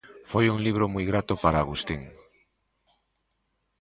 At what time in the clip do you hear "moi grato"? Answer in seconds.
0.93-1.33